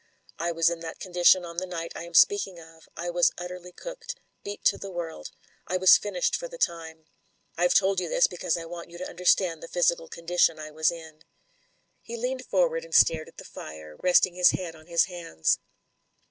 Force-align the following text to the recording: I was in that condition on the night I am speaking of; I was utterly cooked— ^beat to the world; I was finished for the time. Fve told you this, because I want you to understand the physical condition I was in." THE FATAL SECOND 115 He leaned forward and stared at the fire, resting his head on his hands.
I 0.39 0.51
was 0.51 0.67
in 0.67 0.79
that 0.79 0.97
condition 0.99 1.45
on 1.45 1.57
the 1.57 1.67
night 1.67 1.91
I 1.95 2.05
am 2.05 2.15
speaking 2.15 2.59
of; 2.59 2.89
I 2.97 3.11
was 3.11 3.31
utterly 3.37 3.71
cooked— 3.71 4.15
^beat 4.43 4.63
to 4.63 4.79
the 4.79 4.89
world; 4.89 5.29
I 5.67 5.77
was 5.77 5.95
finished 5.99 6.35
for 6.35 6.47
the 6.47 6.57
time. 6.57 7.05
Fve 7.55 7.75
told 7.75 7.99
you 7.99 8.09
this, 8.09 8.25
because 8.25 8.57
I 8.57 8.65
want 8.65 8.89
you 8.89 8.97
to 8.97 9.07
understand 9.07 9.61
the 9.61 9.67
physical 9.67 10.07
condition 10.07 10.57
I 10.57 10.71
was 10.71 10.89
in." 10.89 11.19
THE 12.07 12.15
FATAL 12.17 12.17
SECOND 12.17 12.17
115 12.17 12.17
He 12.17 12.17
leaned 12.19 12.45
forward 12.47 12.83
and 12.83 12.95
stared 12.95 13.27
at 13.27 13.37
the 13.37 13.45
fire, 13.45 13.95
resting 14.01 14.33
his 14.33 14.49
head 14.59 14.75
on 14.75 14.87
his 14.87 15.03
hands. 15.05 15.59